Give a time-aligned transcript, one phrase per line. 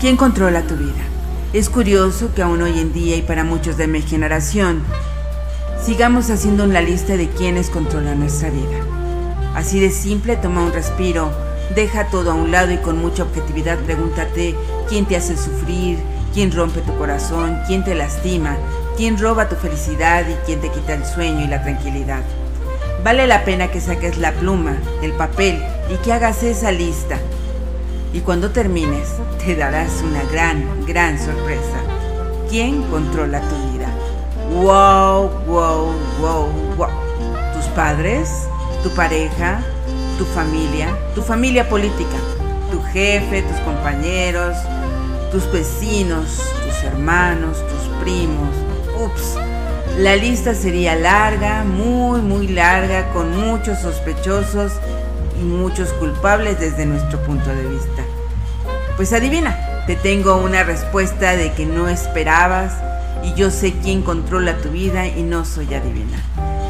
[0.00, 1.02] ¿Quién controla tu vida?
[1.52, 4.82] Es curioso que aún hoy en día y para muchos de mi generación
[5.84, 8.78] sigamos haciendo una lista de quienes controlan nuestra vida.
[9.54, 11.30] Así de simple, toma un respiro,
[11.74, 14.54] deja todo a un lado y con mucha objetividad pregúntate
[14.88, 15.98] quién te hace sufrir,
[16.32, 18.56] quién rompe tu corazón, quién te lastima,
[18.96, 22.22] quién roba tu felicidad y quién te quita el sueño y la tranquilidad.
[23.04, 25.62] Vale la pena que saques la pluma, el papel
[25.92, 27.18] y que hagas esa lista
[28.12, 29.08] y cuando termines
[29.44, 31.78] te darás una gran, gran sorpresa.
[32.48, 33.88] ¿Quién controla tu vida?
[34.50, 36.88] Wow, wow, wow, wow.
[37.54, 38.48] ¿Tus padres?
[38.82, 39.60] ¿Tu pareja?
[40.18, 40.88] ¿Tu familia?
[41.14, 42.16] ¿Tu familia política?
[42.72, 43.42] ¿Tu jefe?
[43.42, 44.56] ¿Tus compañeros?
[45.30, 46.42] ¿Tus vecinos?
[46.66, 47.58] ¿Tus hermanos?
[47.58, 48.54] ¿Tus primos?
[49.00, 49.36] Ups.
[49.98, 54.72] La lista sería larga, muy, muy larga, con muchos sospechosos
[55.40, 57.99] y muchos culpables desde nuestro punto de vista.
[59.00, 62.74] Pues adivina, te tengo una respuesta de que no esperabas
[63.24, 66.18] y yo sé quién controla tu vida y no soy adivina.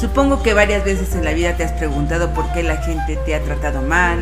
[0.00, 3.36] Supongo que varias veces en la vida te has preguntado por qué la gente te
[3.36, 4.18] ha tratado mal,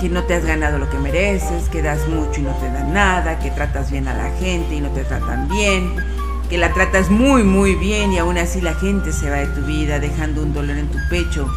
[0.00, 2.92] que no te has ganado lo que mereces, que das mucho y no te dan
[2.92, 5.96] nada, que tratas bien a la gente y no te tratan bien,
[6.48, 9.62] que la tratas muy muy bien y aún así la gente se va de tu
[9.62, 11.52] vida dejando un dolor en tu pecho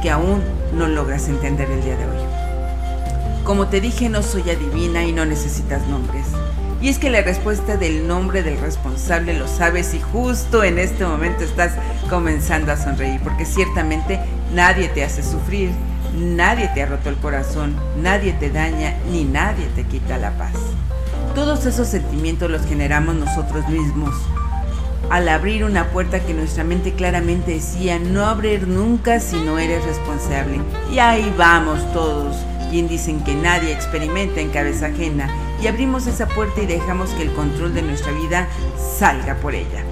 [0.00, 2.37] que aún no logras entender el día de hoy.
[3.44, 6.26] Como te dije, no soy adivina y no necesitas nombres.
[6.80, 11.04] Y es que la respuesta del nombre del responsable lo sabes y justo en este
[11.04, 11.72] momento estás
[12.08, 14.20] comenzando a sonreír, porque ciertamente
[14.54, 15.70] nadie te hace sufrir,
[16.14, 20.54] nadie te ha roto el corazón, nadie te daña ni nadie te quita la paz.
[21.34, 24.14] Todos esos sentimientos los generamos nosotros mismos
[25.10, 29.84] al abrir una puerta que nuestra mente claramente decía no abrir nunca si no eres
[29.84, 30.60] responsable.
[30.92, 32.36] Y ahí vamos todos.
[32.70, 35.28] Dicen que nadie experimenta en cabeza ajena
[35.60, 38.46] y abrimos esa puerta y dejamos que el control de nuestra vida
[38.98, 39.84] salga por ella.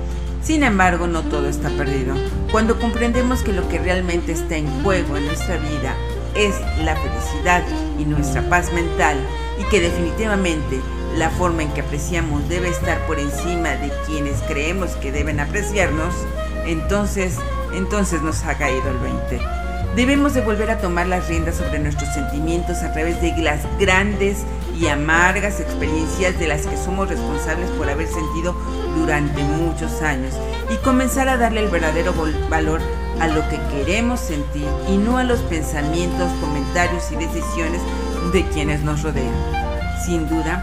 [0.43, 2.15] Sin embargo, no todo está perdido.
[2.53, 5.97] Cuando comprendemos que lo que realmente está en juego en nuestra vida
[6.35, 7.63] es la felicidad
[7.99, 9.17] y nuestra paz mental
[9.59, 10.81] y que definitivamente
[11.17, 16.15] la forma en que apreciamos debe estar por encima de quienes creemos que deben apreciarnos,
[16.67, 17.39] entonces,
[17.75, 19.66] entonces nos ha caído el 20.
[19.97, 24.45] Debemos de volver a tomar las riendas sobre nuestros sentimientos a través de las grandes
[24.79, 28.55] y amargas experiencias de las que somos responsables por haber sentido
[28.95, 30.35] durante muchos años
[30.69, 32.13] y comenzar a darle el verdadero
[32.51, 32.83] valor
[33.21, 37.81] a lo que queremos sentir y no a los pensamientos, comentarios y decisiones
[38.35, 39.33] de quienes nos rodean.
[40.05, 40.63] Sin duda,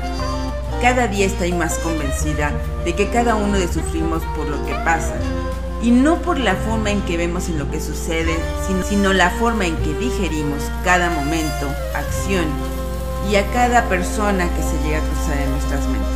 [0.80, 2.52] cada día estoy más convencida
[2.86, 5.16] de que cada uno de sufrimos por lo que pasa.
[5.84, 8.36] Y no por la forma en que vemos en lo que sucede,
[8.90, 12.46] sino, la forma en que digerimos cada momento, acción
[13.30, 16.08] y a cada persona que se llega a cruzar en nuestras mentes.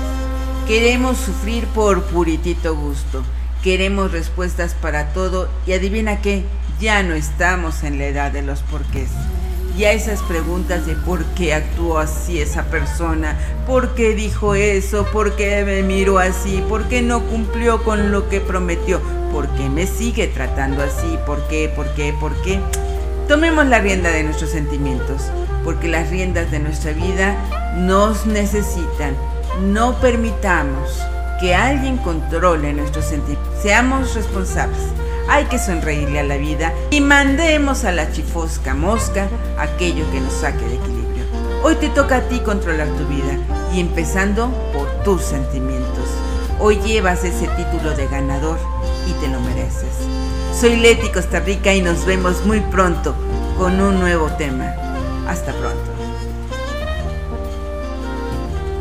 [0.68, 3.24] Queremos sufrir por puritito gusto.
[3.62, 6.46] Queremos respuestas para todo y adivina qué,
[6.80, 9.10] ya no estamos en la edad de los porqués
[9.78, 15.06] y a esas preguntas de por qué actuó así esa persona, por qué dijo eso,
[15.14, 19.00] por qué me miró así, por qué no cumplió con lo que prometió,
[19.38, 22.60] por qué me sigue tratando así, por qué, por qué, por qué.
[23.28, 25.26] Tomemos la rienda de nuestros sentimientos,
[25.64, 27.36] porque las riendas de nuestra vida
[27.76, 29.16] nos necesitan.
[29.62, 30.90] No permitamos
[31.40, 33.62] que alguien controle nuestros sentimientos.
[33.62, 34.82] Seamos responsables
[35.30, 39.28] hay que sonreírle a la vida y mandemos a la chifosca mosca
[39.60, 41.26] aquello que nos saque de equilibrio.
[41.64, 43.38] Hoy te toca a ti controlar tu vida
[43.72, 46.10] y empezando por tus sentimientos.
[46.60, 48.58] Hoy llevas ese título de ganador
[49.08, 49.96] y te lo mereces.
[50.60, 53.16] Soy Leti Costa Rica y nos vemos muy pronto
[53.58, 54.74] con un nuevo tema.
[55.28, 55.97] Hasta pronto.